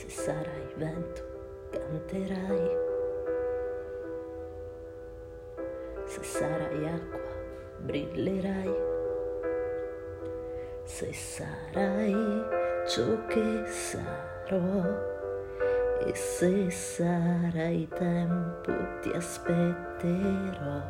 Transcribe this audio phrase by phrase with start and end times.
[0.00, 1.22] Se sarai vento,
[1.70, 2.70] canterai.
[6.06, 7.34] Se sarai acqua,
[7.80, 8.74] brillerai.
[10.86, 12.14] Se sarai
[12.88, 14.86] ciò che sarò.
[16.06, 18.72] E se sarai tempo,
[19.02, 20.80] ti aspetterò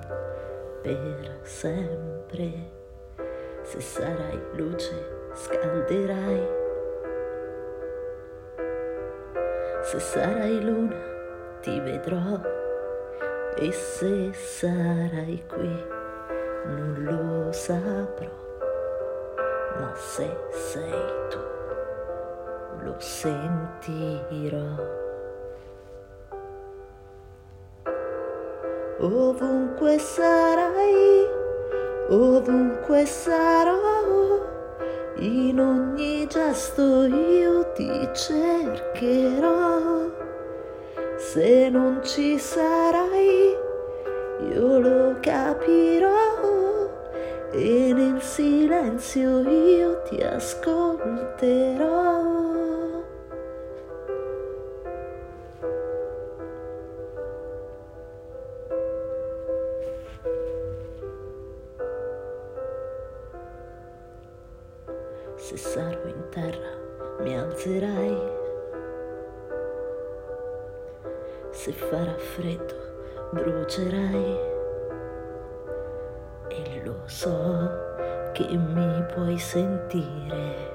[0.82, 2.70] per sempre.
[3.64, 4.95] Se sarai luce,
[5.34, 6.59] scalderai
[9.90, 10.94] Se sarai luna
[11.62, 12.38] ti vedrò
[13.56, 15.84] e se sarai qui
[16.66, 18.30] non lo saprò,
[19.80, 21.40] ma se sei tu
[22.84, 24.76] lo sentirò.
[29.00, 31.28] Ovunque sarai,
[32.10, 33.91] ovunque sarò
[35.16, 40.09] in ogni gesto io ti cercherò.
[41.16, 43.56] Se non ci sarai,
[44.53, 46.88] io lo capirò
[47.53, 50.78] e nel silenzio io ti ascolterò.
[65.36, 66.89] Se sarò in terra
[67.22, 68.38] mi alzerai.
[71.50, 72.74] Se farà freddo
[73.32, 74.38] brucerai.
[76.48, 77.70] E lo so
[78.32, 80.70] che mi puoi sentire.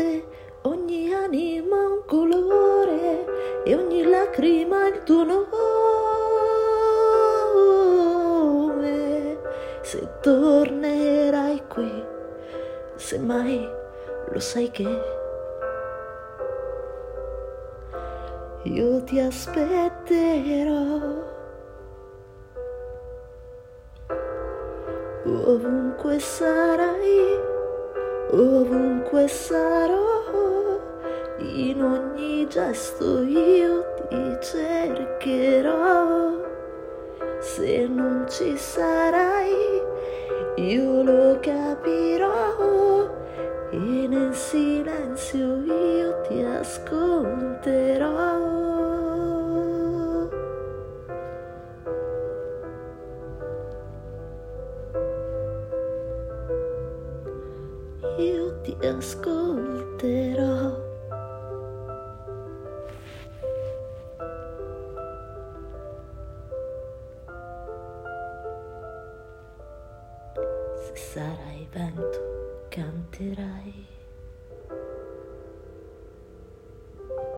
[0.00, 0.24] dove
[3.64, 5.48] e ogni lacrima il tuo nome.
[9.82, 12.04] Se tornerai qui,
[12.96, 13.68] se mai
[14.28, 14.86] lo sai che
[18.62, 20.78] io ti aspetterò.
[25.24, 27.48] Ovunque sarai
[28.32, 30.19] ovunque sarò,
[31.40, 36.38] in ogni gesto io ti cercherò.
[37.40, 39.82] Se non ci sarai,
[40.56, 43.08] io lo capirò
[43.70, 48.58] e nel silenzio io ti ascolterò.
[58.18, 60.89] io ti ascolterò.
[70.94, 72.20] Sarai vento,
[72.70, 73.99] canterai.